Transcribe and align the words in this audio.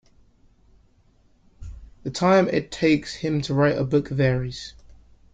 The 2.01 2.09
time 2.09 2.47
it 2.49 2.71
takes 2.71 3.13
him 3.13 3.41
to 3.41 3.53
write 3.53 3.77
a 3.77 3.83
book 3.83 4.07
varies. 4.09 4.73